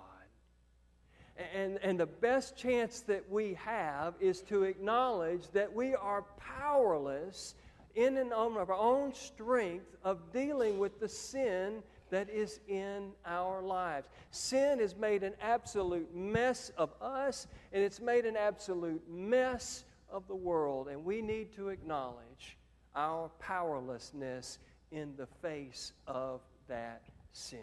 And, 1.54 1.78
and 1.82 1.98
the 1.98 2.06
best 2.06 2.56
chance 2.56 3.00
that 3.02 3.30
we 3.30 3.54
have 3.64 4.14
is 4.20 4.42
to 4.42 4.64
acknowledge 4.64 5.48
that 5.52 5.72
we 5.72 5.94
are 5.94 6.24
powerless 6.36 7.54
in 7.94 8.16
and 8.16 8.32
of 8.32 8.56
our 8.56 8.72
own 8.72 9.14
strength 9.14 9.96
of 10.04 10.32
dealing 10.32 10.78
with 10.78 11.00
the 11.00 11.08
sin 11.08 11.82
that 12.10 12.30
is 12.30 12.60
in 12.68 13.12
our 13.26 13.62
lives. 13.62 14.08
Sin 14.30 14.78
has 14.80 14.96
made 14.96 15.22
an 15.22 15.34
absolute 15.40 16.14
mess 16.14 16.70
of 16.76 16.90
us, 17.00 17.46
and 17.72 17.82
it's 17.82 18.00
made 18.00 18.24
an 18.24 18.36
absolute 18.36 19.02
mess 19.10 19.84
of 20.10 20.26
the 20.28 20.34
world. 20.34 20.88
And 20.88 21.04
we 21.04 21.22
need 21.22 21.52
to 21.54 21.68
acknowledge 21.68 22.56
our 22.94 23.30
powerlessness 23.38 24.58
in 24.90 25.14
the 25.16 25.26
face 25.42 25.92
of 26.06 26.40
that 26.68 27.02
sin. 27.32 27.60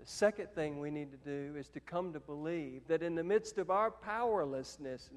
The 0.00 0.10
second 0.10 0.48
thing 0.54 0.80
we 0.80 0.90
need 0.90 1.10
to 1.12 1.16
do 1.16 1.56
is 1.56 1.68
to 1.70 1.80
come 1.80 2.12
to 2.12 2.20
believe 2.20 2.82
that 2.88 3.02
in 3.02 3.14
the 3.14 3.24
midst 3.24 3.56
of 3.58 3.70
our 3.70 3.90
powerlessness, 3.90 5.08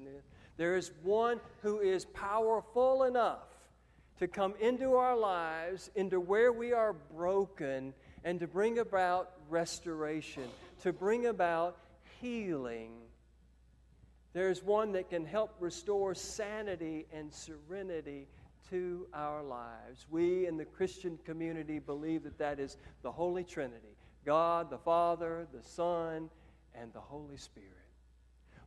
there 0.56 0.76
is 0.76 0.92
one 1.02 1.40
who 1.62 1.80
is 1.80 2.06
powerful 2.06 3.02
enough 3.02 3.48
to 4.18 4.28
come 4.28 4.54
into 4.60 4.94
our 4.94 5.16
lives, 5.16 5.90
into 5.94 6.18
where 6.20 6.52
we 6.52 6.72
are 6.72 6.92
broken, 6.92 7.94
and 8.24 8.40
to 8.40 8.46
bring 8.46 8.78
about 8.78 9.30
restoration, 9.48 10.44
to 10.82 10.92
bring 10.92 11.26
about 11.26 11.76
healing. 12.20 12.92
There's 14.32 14.62
one 14.62 14.92
that 14.92 15.08
can 15.08 15.24
help 15.24 15.54
restore 15.60 16.14
sanity 16.14 17.06
and 17.12 17.32
serenity 17.32 18.26
to 18.70 19.06
our 19.14 19.42
lives. 19.42 20.06
We 20.10 20.46
in 20.46 20.56
the 20.56 20.64
Christian 20.64 21.18
community 21.24 21.78
believe 21.78 22.24
that 22.24 22.38
that 22.38 22.60
is 22.60 22.76
the 23.02 23.12
Holy 23.12 23.44
Trinity 23.44 23.96
God, 24.24 24.68
the 24.68 24.78
Father, 24.78 25.46
the 25.54 25.62
Son, 25.62 26.28
and 26.74 26.92
the 26.92 27.00
Holy 27.00 27.38
Spirit. 27.38 27.70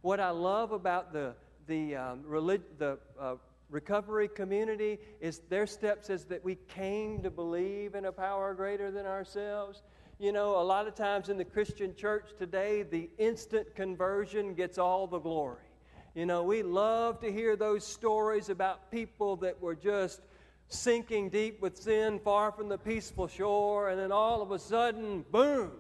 What 0.02 0.20
I 0.20 0.32
love 0.32 0.72
about 0.72 1.14
the, 1.14 1.36
the, 1.68 1.96
um, 1.96 2.24
relig- 2.26 2.80
the 2.80 2.98
uh, 3.20 3.36
recovery 3.72 4.28
community 4.28 5.00
is 5.20 5.40
their 5.50 5.66
step 5.66 6.06
says 6.06 6.26
that 6.26 6.44
we 6.44 6.56
came 6.68 7.24
to 7.24 7.32
believe 7.32 7.96
in 7.96 8.06
a 8.06 8.12
power 8.12 8.54
greater 8.54 8.92
than 8.92 9.06
ourselves. 9.06 9.82
You 10.20 10.32
know, 10.32 10.62
a 10.62 10.64
lot 10.64 10.88
of 10.88 10.94
times 10.94 11.30
in 11.30 11.38
the 11.38 11.46
Christian 11.46 11.96
church 11.96 12.32
today, 12.38 12.84
the 12.84 13.10
instant 13.18 13.74
conversion 13.74 14.54
gets 14.54 14.78
all 14.78 15.08
the 15.08 15.20
glory. 15.20 15.66
You 16.14 16.26
know, 16.26 16.44
we 16.44 16.62
love 16.62 17.22
to 17.22 17.32
hear 17.32 17.56
those 17.56 17.88
stories 17.88 18.50
about 18.50 18.92
people 18.92 19.38
that 19.38 19.60
were 19.62 19.76
just 19.76 20.22
sinking 20.68 21.30
deep 21.30 21.62
with 21.62 21.78
sin 21.78 22.20
far 22.20 22.52
from 22.52 22.70
the 22.70 22.78
peaceful 22.78 23.28
shore, 23.28 23.90
and 23.90 24.00
then 24.00 24.12
all 24.12 24.42
of 24.42 24.52
a 24.52 24.60
sudden, 24.60 25.26
boom, 25.32 25.72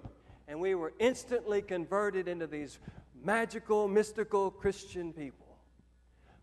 and 0.47 0.59
we 0.59 0.73
were 0.73 0.93
instantly 0.99 1.61
converted 1.61 2.27
into 2.27 2.47
these 2.47 2.79
magical, 3.23 3.87
mystical 3.87 4.49
Christian 4.49 5.13
people. 5.13 5.40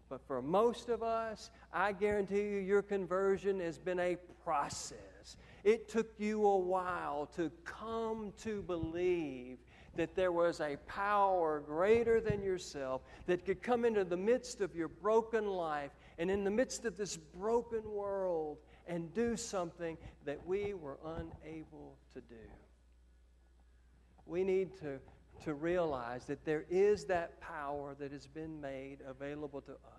But 0.08 0.26
for 0.26 0.40
most 0.40 0.88
of 0.88 1.02
us, 1.02 1.50
I 1.72 1.92
guarantee 1.92 2.40
you, 2.40 2.58
your 2.58 2.82
conversion 2.82 3.60
has 3.60 3.78
been 3.78 4.00
a 4.00 4.16
process. 4.42 5.36
It 5.64 5.88
took 5.88 6.08
you 6.18 6.46
a 6.46 6.58
while 6.58 7.26
to 7.36 7.50
come 7.64 8.32
to 8.42 8.62
believe 8.62 9.58
that 9.96 10.14
there 10.14 10.32
was 10.32 10.60
a 10.60 10.76
power 10.86 11.60
greater 11.60 12.20
than 12.20 12.42
yourself 12.42 13.02
that 13.26 13.44
could 13.44 13.62
come 13.62 13.84
into 13.84 14.04
the 14.04 14.16
midst 14.16 14.60
of 14.60 14.74
your 14.74 14.88
broken 14.88 15.46
life 15.46 15.90
and 16.18 16.30
in 16.30 16.44
the 16.44 16.50
midst 16.50 16.84
of 16.84 16.96
this 16.96 17.16
broken 17.16 17.82
world 17.90 18.58
and 18.86 19.12
do 19.12 19.36
something 19.36 19.98
that 20.24 20.44
we 20.46 20.72
were 20.72 20.98
unable 21.04 21.96
to 22.14 22.20
do. 22.20 22.36
We 24.24 24.44
need 24.44 24.76
to, 24.80 24.98
to 25.44 25.54
realize 25.54 26.24
that 26.26 26.44
there 26.44 26.64
is 26.70 27.04
that 27.06 27.40
power 27.40 27.96
that 27.98 28.12
has 28.12 28.26
been 28.26 28.60
made 28.60 28.98
available 29.06 29.60
to 29.62 29.72
us 29.72 29.97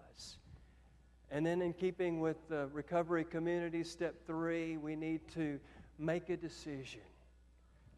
And 1.32 1.46
then, 1.46 1.62
in 1.62 1.74
keeping 1.74 2.20
with 2.20 2.38
the 2.50 2.68
recovery 2.74 3.24
community, 3.24 3.84
step 3.84 4.16
three, 4.26 4.78
we 4.78 4.96
need 4.96 5.22
to 5.36 5.60
make 6.00 6.30
a 6.30 6.38
decision 6.38 7.02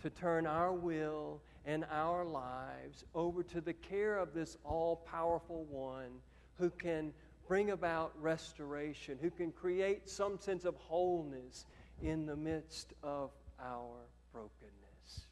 to 0.01 0.09
turn 0.09 0.45
our 0.45 0.73
will 0.73 1.41
and 1.65 1.85
our 1.91 2.25
lives 2.25 3.05
over 3.15 3.43
to 3.43 3.61
the 3.61 3.73
care 3.73 4.17
of 4.17 4.33
this 4.33 4.57
all 4.65 4.97
powerful 5.09 5.63
one 5.69 6.19
who 6.57 6.69
can 6.71 7.13
bring 7.47 7.69
about 7.69 8.11
restoration, 8.19 9.17
who 9.21 9.29
can 9.29 9.51
create 9.51 10.09
some 10.09 10.37
sense 10.37 10.65
of 10.65 10.75
wholeness 10.75 11.65
in 12.01 12.25
the 12.25 12.35
midst 12.35 12.93
of 13.03 13.29
our 13.61 14.07
brokenness. 14.33 15.27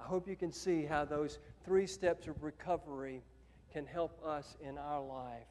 I 0.00 0.02
hope 0.02 0.26
you 0.26 0.36
can 0.36 0.52
see 0.52 0.84
how 0.84 1.04
those 1.04 1.38
three 1.64 1.86
steps 1.86 2.26
of 2.26 2.42
recovery 2.42 3.22
can 3.72 3.86
help 3.86 4.18
us 4.24 4.56
in 4.60 4.78
our 4.78 5.02
life 5.02 5.46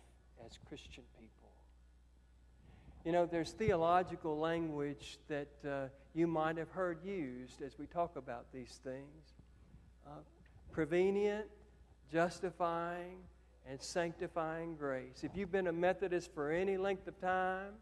as 0.46 0.58
Christian 0.67 1.03
people. 1.20 1.50
You 3.06 3.12
know, 3.12 3.25
there's 3.25 3.51
theological 3.51 4.38
language 4.38 5.17
that 5.29 5.48
uh, 5.65 5.88
you 6.13 6.27
might 6.27 6.58
have 6.58 6.70
heard 6.72 6.98
used 7.06 7.62
as 7.62 7.77
we 7.79 7.86
talk 7.86 8.15
about 8.15 8.46
these 8.53 8.79
things 8.84 9.34
uh, 10.06 10.10
prevenient, 10.72 11.46
justifying, 12.12 13.17
and 13.70 13.82
sanctifying 13.82 14.75
grace. 14.75 15.24
If 15.24 15.36
you've 15.36 15.51
been 15.51 15.67
a 15.67 15.74
Methodist 15.74 16.34
for 16.34 16.51
any 16.51 16.77
length 16.77 17.08
of 17.08 17.20
time, 17.20 17.74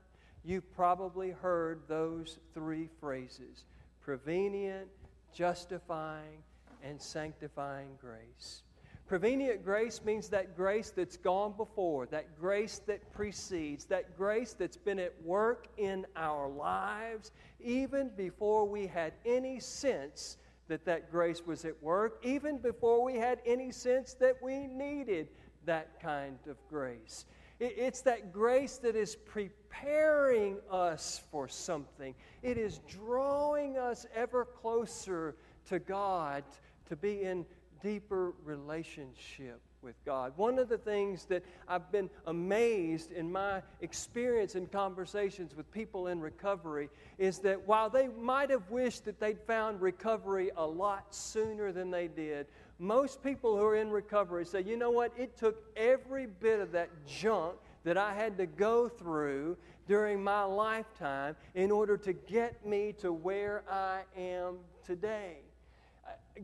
you've 0.43 0.71
probably 0.75 1.31
heard 1.31 1.81
those 1.87 2.37
three 2.53 2.89
phrases 2.99 3.65
prevenient, 4.01 4.87
justifying, 5.33 6.43
and 6.83 7.01
sanctifying 7.01 7.89
grace. 7.99 8.61
Prevenient 9.07 9.63
grace 9.63 10.03
means 10.03 10.29
that 10.29 10.55
grace 10.55 10.91
that's 10.95 11.17
gone 11.17 11.53
before, 11.55 12.07
that 12.07 12.39
grace 12.39 12.81
that 12.87 13.11
precedes, 13.13 13.85
that 13.85 14.17
grace 14.17 14.53
that's 14.53 14.77
been 14.77 14.97
at 14.97 15.13
work 15.23 15.67
in 15.77 16.07
our 16.15 16.49
lives 16.49 17.31
even 17.63 18.09
before 18.17 18.65
we 18.67 18.87
had 18.87 19.13
any 19.23 19.59
sense 19.59 20.37
that 20.67 20.85
that 20.85 21.11
grace 21.11 21.45
was 21.45 21.65
at 21.65 21.81
work, 21.83 22.19
even 22.23 22.57
before 22.57 23.03
we 23.03 23.15
had 23.15 23.39
any 23.45 23.71
sense 23.71 24.15
that 24.15 24.41
we 24.41 24.65
needed 24.65 25.27
that 25.65 25.99
kind 26.01 26.39
of 26.49 26.57
grace. 26.67 27.25
It's 27.59 28.01
that 28.01 28.33
grace 28.33 28.77
that 28.77 28.95
is 28.95 29.15
preparing 29.15 30.57
us 30.69 31.21
for 31.31 31.47
something. 31.47 32.15
It 32.41 32.57
is 32.57 32.79
drawing 32.87 33.77
us 33.77 34.05
ever 34.15 34.45
closer 34.45 35.35
to 35.67 35.79
God 35.79 36.43
to 36.89 36.95
be 36.95 37.21
in 37.21 37.45
deeper 37.85 38.33
relationship 38.43 39.61
with 39.83 39.93
God. 40.07 40.33
One 40.37 40.57
of 40.57 40.69
the 40.69 40.77
things 40.79 41.25
that 41.25 41.43
I've 41.67 41.91
been 41.91 42.09
amazed 42.25 43.11
in 43.11 43.31
my 43.31 43.61
experience 43.79 44.55
in 44.55 44.65
conversations 44.65 45.55
with 45.55 45.71
people 45.71 46.07
in 46.07 46.19
recovery 46.19 46.89
is 47.19 47.37
that 47.39 47.67
while 47.67 47.91
they 47.91 48.07
might 48.07 48.49
have 48.49 48.71
wished 48.71 49.05
that 49.05 49.19
they'd 49.19 49.39
found 49.39 49.81
recovery 49.81 50.49
a 50.57 50.65
lot 50.65 51.13
sooner 51.13 51.71
than 51.71 51.91
they 51.91 52.07
did, 52.07 52.47
most 52.79 53.23
people 53.23 53.55
who 53.55 53.63
are 53.63 53.75
in 53.75 53.91
recovery 53.91 54.45
say, 54.45 54.63
you 54.63 54.77
know 54.77 54.89
what, 54.89 55.13
it 55.15 55.37
took 55.37 55.71
every 55.77 56.25
bit 56.25 56.59
of 56.59 56.71
that 56.71 56.89
junk 57.05 57.53
that 57.83 57.99
I 57.99 58.15
had 58.15 58.35
to 58.39 58.47
go 58.47 58.89
through 58.89 59.57
during 59.87 60.23
my 60.23 60.43
lifetime 60.43 61.35
in 61.53 61.69
order 61.69 61.97
to 61.97 62.13
get 62.13 62.65
me 62.65 62.95
to 62.97 63.13
where 63.13 63.63
I 63.69 64.01
am 64.17 64.55
today. 64.83 65.44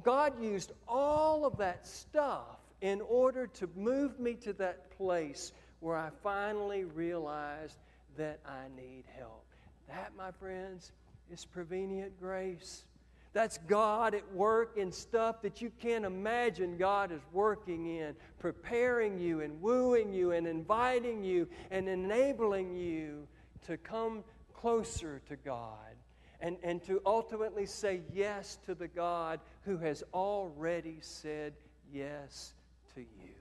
God 0.04 0.42
used 0.42 0.72
all 0.88 1.46
of 1.46 1.58
that 1.58 1.86
stuff 1.88 2.58
in 2.82 3.02
order 3.02 3.48
to 3.48 3.70
move 3.76 4.20
me 4.20 4.34
to 4.36 4.54
that 4.54 4.90
place 4.98 5.52
where 5.80 5.98
I 5.98 6.10
finally 6.24 6.86
realized 6.86 7.78
that 8.18 8.40
I 8.46 8.68
need 8.76 9.04
help. 9.18 9.46
That, 9.88 10.14
my 10.18 10.32
friends, 10.32 10.92
is 11.32 11.46
prevenient 11.46 12.20
grace. 12.20 12.86
That's 13.34 13.58
God 13.60 14.14
at 14.14 14.34
work 14.34 14.78
in 14.78 14.92
stuff 14.92 15.42
that 15.42 15.62
you 15.62 15.72
can't 15.82 16.06
imagine 16.06 16.78
God 16.78 17.12
is 17.12 17.22
working 17.32 17.88
in, 17.88 18.16
preparing 18.40 19.20
you 19.20 19.42
and 19.42 19.62
wooing 19.62 20.14
you 20.14 20.32
and 20.32 20.46
inviting 20.48 21.24
you 21.24 21.48
and 21.70 21.88
enabling 21.88 22.76
you 22.76 23.28
to 23.68 23.78
come 23.78 24.24
closer 24.54 25.22
to 25.30 25.36
God 25.38 25.96
and, 26.42 26.58
and 26.64 26.84
to 26.84 27.02
ultimately 27.06 27.66
say 27.66 28.02
yes 28.14 28.58
to 28.66 28.76
the 28.76 28.88
God 28.88 29.40
who 29.64 29.78
has 29.78 30.04
already 30.14 30.98
said 31.02 31.54
yes 31.94 32.54
to 32.96 33.02
you. 33.02 33.32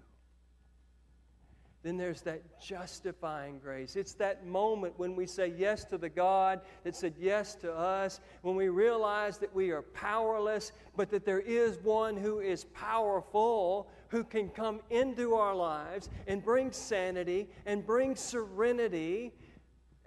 Then 1.82 1.96
there's 1.96 2.20
that 2.22 2.60
justifying 2.60 3.58
grace. 3.58 3.96
It's 3.96 4.12
that 4.14 4.44
moment 4.44 4.98
when 4.98 5.16
we 5.16 5.26
say 5.26 5.54
yes 5.56 5.84
to 5.86 5.96
the 5.96 6.10
God 6.10 6.60
that 6.84 6.94
said 6.94 7.14
yes 7.18 7.54
to 7.56 7.72
us, 7.72 8.20
when 8.42 8.54
we 8.54 8.68
realize 8.68 9.38
that 9.38 9.54
we 9.54 9.70
are 9.70 9.80
powerless, 9.80 10.72
but 10.94 11.10
that 11.10 11.24
there 11.24 11.40
is 11.40 11.78
one 11.78 12.18
who 12.18 12.40
is 12.40 12.64
powerful, 12.74 13.88
who 14.08 14.24
can 14.24 14.50
come 14.50 14.80
into 14.90 15.34
our 15.36 15.54
lives 15.54 16.10
and 16.26 16.44
bring 16.44 16.70
sanity 16.70 17.48
and 17.64 17.86
bring 17.86 18.14
serenity 18.14 19.32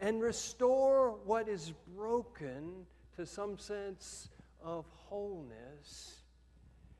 and 0.03 0.21
restore 0.21 1.11
what 1.23 1.47
is 1.47 1.71
broken 1.95 2.85
to 3.15 3.25
some 3.25 3.57
sense 3.57 4.27
of 4.61 4.85
wholeness. 5.07 6.23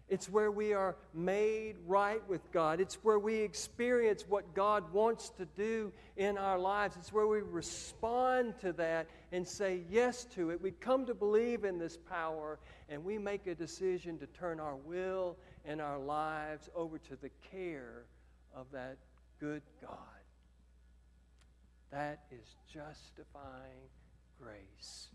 It's 0.07 0.29
where 0.29 0.51
we 0.51 0.73
are 0.73 0.95
made 1.13 1.75
right 1.85 2.21
with 2.29 2.49
God. 2.53 2.79
It's 2.79 2.95
where 3.03 3.19
we 3.19 3.35
experience 3.35 4.23
what 4.25 4.53
God 4.53 4.93
wants 4.93 5.31
to 5.31 5.45
do 5.45 5.91
in 6.15 6.37
our 6.37 6.57
lives. 6.57 6.95
It's 6.95 7.11
where 7.11 7.27
we 7.27 7.41
respond 7.41 8.57
to 8.61 8.71
that 8.73 9.07
and 9.33 9.45
say 9.45 9.81
yes 9.89 10.23
to 10.35 10.51
it. 10.51 10.61
We 10.61 10.71
come 10.71 11.05
to 11.07 11.13
believe 11.13 11.65
in 11.65 11.77
this 11.77 11.97
power 11.97 12.57
and 12.87 13.03
we 13.03 13.17
make 13.17 13.47
a 13.47 13.55
decision 13.55 14.17
to 14.19 14.27
turn 14.27 14.61
our 14.61 14.77
will 14.77 15.35
and 15.65 15.81
our 15.81 15.99
lives 15.99 16.69
over 16.73 16.99
to 16.99 17.17
the 17.17 17.31
care 17.51 18.05
of 18.55 18.67
that 18.71 18.95
good 19.41 19.61
God. 19.81 20.12
That 21.93 22.21
is 22.31 22.55
justifying 22.67 23.87
grace. 24.41 25.09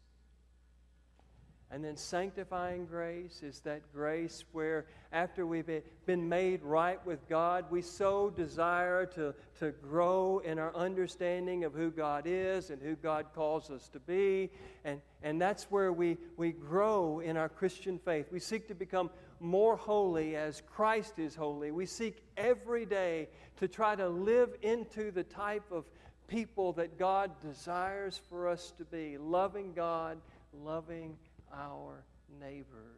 And 1.73 1.85
then 1.85 1.97
sanctifying 1.97 2.87
grace 2.87 3.43
is 3.43 3.61
that 3.61 3.93
grace 3.93 4.45
where, 4.53 4.87
after 5.13 5.45
we've 5.45 5.69
been 6.07 6.29
made 6.29 6.63
right 6.63 7.05
with 7.05 7.29
God, 7.29 7.65
we 7.69 7.83
so 7.83 8.31
desire 8.31 9.07
to, 9.07 9.35
to 9.59 9.73
grow 9.73 10.39
in 10.39 10.61
our 10.61 10.75
understanding 10.75 11.65
of 11.65 11.75
who 11.75 11.91
God 11.91 12.25
is 12.27 12.71
and 12.71 12.81
who 12.81 12.95
God 12.95 13.27
calls 13.35 13.71
us 13.71 13.89
to 13.89 13.99
be. 13.99 14.49
And, 14.85 15.03
and 15.23 15.43
that's 15.43 15.65
where 15.65 15.93
we, 15.93 16.17
we 16.37 16.53
grow 16.53 17.19
in 17.19 17.37
our 17.37 17.49
Christian 17.49 17.99
faith. 17.99 18.27
We 18.31 18.41
seek 18.41 18.69
to 18.69 18.75
become 18.75 19.11
more 19.41 19.77
holy 19.77 20.37
as 20.37 20.63
Christ 20.75 21.19
is 21.19 21.35
holy. 21.35 21.73
We 21.73 21.87
seek 21.87 22.23
every 22.37 22.87
day 22.87 23.29
to 23.57 23.67
try 23.67 23.97
to 23.97 24.09
live 24.09 24.55
into 24.63 25.11
the 25.11 25.25
type 25.25 25.65
of 25.73 25.85
people 26.29 26.75
that 26.75 26.99
God 26.99 27.31
desires 27.43 28.21
for 28.29 28.49
us 28.49 28.73
to 28.79 28.85
be 28.85 29.17
loving 29.19 29.73
God, 29.75 30.19
loving 30.53 31.17
our 31.53 32.05
neighbors. 32.41 32.98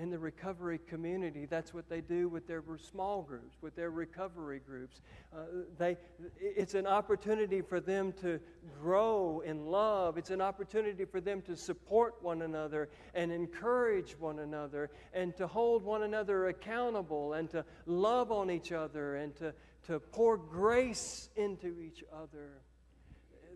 In 0.00 0.08
the 0.08 0.18
recovery 0.18 0.80
community, 0.88 1.44
that's 1.44 1.74
what 1.74 1.90
they 1.90 2.00
do 2.00 2.26
with 2.26 2.46
their 2.46 2.62
small 2.78 3.20
groups, 3.20 3.58
with 3.60 3.76
their 3.76 3.90
recovery 3.90 4.62
groups. 4.66 5.02
Uh, 5.30 5.42
they, 5.76 5.98
it's 6.40 6.72
an 6.72 6.86
opportunity 6.86 7.60
for 7.60 7.80
them 7.80 8.14
to 8.22 8.40
grow 8.80 9.42
in 9.44 9.66
love. 9.66 10.16
It's 10.16 10.30
an 10.30 10.40
opportunity 10.40 11.04
for 11.04 11.20
them 11.20 11.42
to 11.42 11.54
support 11.54 12.14
one 12.22 12.40
another 12.40 12.88
and 13.12 13.30
encourage 13.30 14.12
one 14.18 14.38
another 14.38 14.90
and 15.12 15.36
to 15.36 15.46
hold 15.46 15.84
one 15.84 16.02
another 16.02 16.48
accountable 16.48 17.34
and 17.34 17.50
to 17.50 17.62
love 17.84 18.32
on 18.32 18.50
each 18.50 18.72
other 18.72 19.16
and 19.16 19.36
to, 19.36 19.52
to 19.86 20.00
pour 20.00 20.38
grace 20.38 21.28
into 21.36 21.78
each 21.78 22.02
other. 22.10 22.62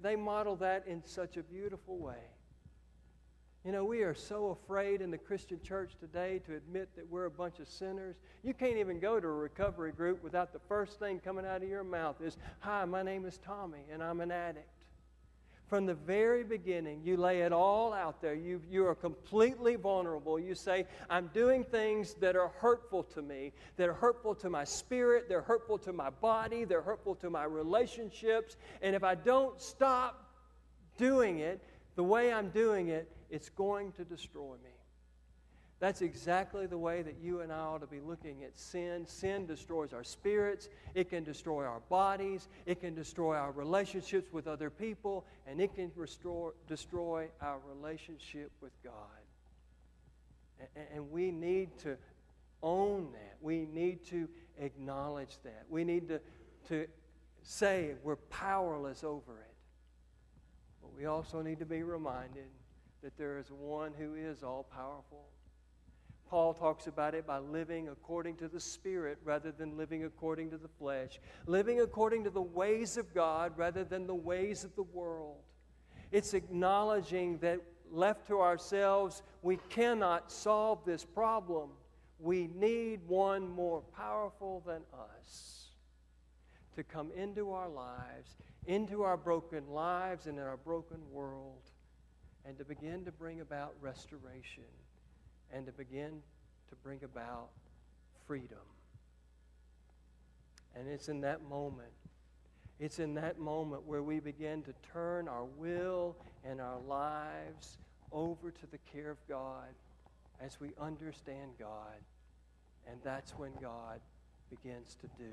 They 0.02 0.14
model 0.14 0.57
that 0.57 0.87
in 0.87 1.02
such 1.07 1.38
a 1.38 1.42
beautiful 1.42 1.96
way. 1.96 2.20
You 3.64 3.72
know, 3.72 3.87
we 3.87 4.03
are 4.03 4.12
so 4.12 4.59
afraid 4.62 5.00
in 5.00 5.11
the 5.11 5.16
Christian 5.16 5.59
church 5.62 5.92
today 5.98 6.38
to 6.44 6.55
admit 6.55 6.90
that 6.96 7.11
we're 7.11 7.24
a 7.24 7.31
bunch 7.31 7.61
of 7.61 7.66
sinners. 7.66 8.16
You 8.42 8.53
can't 8.53 8.77
even 8.77 9.00
go 9.00 9.18
to 9.18 9.27
a 9.27 9.33
recovery 9.33 9.90
group 9.90 10.22
without 10.22 10.53
the 10.53 10.59
first 10.68 10.98
thing 10.98 11.18
coming 11.18 11.46
out 11.46 11.62
of 11.62 11.68
your 11.70 11.83
mouth 11.83 12.20
is, 12.20 12.37
Hi, 12.61 12.85
my 12.85 13.03
name 13.03 13.24
is 13.24 13.38
Tommy, 13.38 13.87
and 13.90 14.03
I'm 14.03 14.20
an 14.20 14.31
addict. 14.31 14.68
From 15.66 15.87
the 15.87 15.94
very 15.94 16.44
beginning, 16.44 17.00
you 17.05 17.16
lay 17.16 17.40
it 17.40 17.55
all 17.55 17.94
out 17.94 18.20
there. 18.20 18.35
You, 18.35 18.61
you 18.70 18.87
are 18.87 18.94
completely 18.94 19.77
vulnerable. 19.77 20.38
You 20.38 20.55
say, 20.55 20.87
I'm 21.09 21.31
doing 21.33 21.64
things 21.64 22.12
that 22.20 22.37
are 22.37 22.48
hurtful 22.59 23.03
to 23.14 23.22
me, 23.22 23.55
that 23.79 23.88
are 23.88 23.94
hurtful 23.94 24.35
to 24.35 24.50
my 24.50 24.64
spirit, 24.64 25.24
they're 25.27 25.40
hurtful 25.40 25.79
to 25.79 25.92
my 25.94 26.11
body, 26.11 26.64
they're 26.64 26.83
hurtful 26.83 27.14
to 27.14 27.31
my 27.31 27.44
relationships. 27.44 28.59
And 28.83 28.94
if 28.94 29.03
I 29.03 29.14
don't 29.14 29.59
stop 29.59 30.35
doing 30.98 31.38
it 31.38 31.62
the 31.96 32.05
way 32.05 32.31
I'm 32.31 32.50
doing 32.50 32.88
it, 32.88 33.11
it's 33.35 33.49
going 33.49 33.90
to 33.90 34.05
destroy 34.05 34.53
me. 34.62 34.70
That's 35.81 36.03
exactly 36.03 36.66
the 36.66 36.79
way 36.79 37.03
that 37.03 37.16
you 37.20 37.40
and 37.40 37.53
I 37.53 37.59
ought 37.59 37.81
to 37.81 37.88
be 37.88 37.99
looking 37.99 38.44
at 38.44 38.57
sin. 38.57 39.05
Sin 39.09 39.44
destroys 39.44 39.92
our 39.92 40.05
spirits, 40.05 40.68
it 40.94 41.11
can 41.11 41.25
destroy 41.25 41.64
our 41.64 41.81
bodies, 41.88 42.47
it 42.64 42.81
can 42.81 42.94
destroy 42.94 43.35
our 43.35 43.51
relationships 43.51 44.33
with 44.33 44.47
other 44.47 44.70
people, 44.70 45.27
and 45.49 45.61
it 45.61 45.75
can 45.75 45.90
restore, 45.97 46.55
destroy 46.68 47.27
our 47.42 47.59
relationship 47.68 48.53
with 48.61 48.70
God. 48.85 48.94
And, 50.77 50.87
and 50.94 51.11
we 51.11 51.33
need 51.33 51.77
to 51.79 51.97
own 52.62 53.09
that. 53.14 53.37
We 53.40 53.66
need 53.66 54.07
to 54.07 54.29
acknowledge 54.61 55.38
that. 55.42 55.64
We 55.68 55.83
need 55.83 56.07
to, 56.07 56.20
to 56.68 56.87
say 57.42 57.94
we're 58.05 58.14
powerless 58.14 59.03
over 59.03 59.33
it. 59.40 59.55
But 60.81 60.97
we 60.97 61.07
also 61.07 61.42
need 61.42 61.59
to 61.59 61.66
be 61.66 61.83
reminded 61.83 62.47
that 63.04 63.16
there 63.16 63.38
is 63.38 63.52
one 63.52 63.92
who 63.96 64.16
is 64.16 64.42
all 64.42 64.64
powerful 64.64 65.26
Paul 66.34 66.52
talks 66.52 66.88
about 66.88 67.14
it 67.14 67.26
by 67.26 67.38
living 67.38 67.88
according 67.88 68.36
to 68.38 68.48
the 68.48 68.58
Spirit 68.58 69.18
rather 69.24 69.52
than 69.52 69.76
living 69.76 70.02
according 70.04 70.50
to 70.50 70.58
the 70.58 70.66
flesh, 70.66 71.20
living 71.46 71.80
according 71.80 72.24
to 72.24 72.30
the 72.30 72.42
ways 72.42 72.96
of 72.96 73.14
God 73.14 73.52
rather 73.56 73.84
than 73.84 74.08
the 74.08 74.14
ways 74.14 74.64
of 74.64 74.74
the 74.74 74.82
world. 74.82 75.36
It's 76.10 76.34
acknowledging 76.34 77.38
that 77.38 77.60
left 77.88 78.26
to 78.26 78.40
ourselves, 78.40 79.22
we 79.42 79.58
cannot 79.68 80.32
solve 80.32 80.84
this 80.84 81.04
problem. 81.04 81.70
We 82.18 82.48
need 82.54 83.00
one 83.06 83.48
more 83.48 83.82
powerful 83.96 84.62
than 84.66 84.82
us 84.92 85.68
to 86.74 86.82
come 86.82 87.12
into 87.14 87.52
our 87.52 87.68
lives, 87.68 88.36
into 88.66 89.02
our 89.02 89.16
broken 89.16 89.68
lives, 89.68 90.26
and 90.26 90.38
in 90.38 90.44
our 90.44 90.56
broken 90.56 90.98
world, 91.12 91.62
and 92.46 92.59
to 92.59 92.64
begin 92.64 93.04
to 93.04 93.12
bring 93.12 93.40
about 93.40 93.74
restoration 93.80 94.64
and 95.52 95.66
to 95.66 95.72
begin 95.72 96.22
to 96.68 96.76
bring 96.83 97.02
about 97.04 97.48
freedom. 98.26 98.59
And 100.76 100.88
it's 100.88 101.09
in 101.09 101.20
that 101.20 101.42
moment, 101.48 101.92
it's 102.80 102.98
in 102.98 103.14
that 103.14 103.38
moment 103.38 103.87
where 103.87 104.02
we 104.02 104.18
begin 104.20 104.62
to 104.62 104.74
turn 104.92 105.28
our 105.28 105.44
will 105.44 106.16
and 106.44 106.61
our 106.61 106.80
lives 106.80 107.78
over 108.12 108.50
to 108.50 108.66
the 108.70 108.78
care 108.92 109.11
of 109.11 109.18
God 109.28 109.68
as 110.40 110.61
we 110.61 110.70
understand 110.80 111.52
God. 111.59 112.00
And 112.90 112.98
that's 113.02 113.33
when 113.33 113.52
God 113.61 114.00
begins 114.50 114.96
to 115.00 115.07
do 115.18 115.30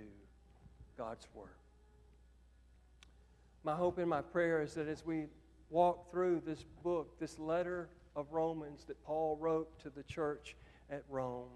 God's 0.97 1.27
work. 1.33 1.57
My 3.63 3.75
hope 3.75 3.97
and 3.97 4.09
my 4.09 4.21
prayer 4.21 4.61
is 4.61 4.73
that 4.75 4.87
as 4.87 5.05
we 5.05 5.25
walk 5.71 6.11
through 6.11 6.43
this 6.45 6.63
book, 6.83 7.19
this 7.19 7.39
letter 7.39 7.89
of 8.15 8.31
Romans 8.31 8.83
that 8.85 9.01
Paul 9.03 9.37
wrote 9.39 9.79
to 9.79 9.89
the 9.89 10.03
church 10.03 10.55
at 10.89 11.03
Rome, 11.09 11.49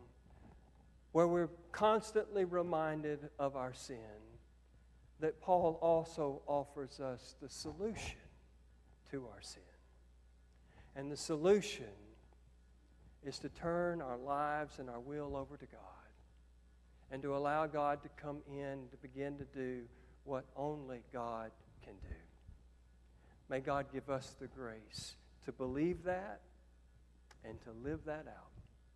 where 1.12 1.28
we're 1.28 1.50
constantly 1.72 2.46
reminded 2.46 3.30
of 3.38 3.56
our 3.56 3.74
sin, 3.74 3.98
that 5.20 5.42
Paul 5.42 5.78
also 5.82 6.42
offers 6.48 7.00
us 7.00 7.36
the 7.42 7.50
solution 7.50 8.18
to 9.12 9.28
our 9.34 9.42
sin. 9.42 9.62
And 10.96 11.12
the 11.12 11.18
solution 11.18 11.86
is 13.24 13.38
to 13.40 13.50
turn 13.50 14.02
our 14.02 14.18
lives 14.18 14.80
and 14.80 14.90
our 14.90 15.00
will 15.00 15.36
over 15.36 15.58
to 15.58 15.66
God 15.66 15.82
and 17.12 17.22
to 17.22 17.36
allow 17.36 17.66
God 17.68 18.02
to 18.04 18.10
come 18.22 18.38
in 18.48 18.88
to 18.92 18.98
begin 19.02 19.38
to 19.38 19.46
do 19.46 19.82
what 20.24 20.46
only 20.56 21.02
God 21.12 21.52
can 21.84 21.94
do. 22.02 22.25
May 23.50 23.60
God 23.60 23.86
give 23.94 24.10
us 24.10 24.36
the 24.40 24.48
grace 24.48 25.16
to 25.46 25.52
believe 25.52 26.04
that 26.04 26.42
and 27.44 27.62
to 27.62 27.72
live 27.88 28.00
that 28.06 28.26
out. 28.28 28.55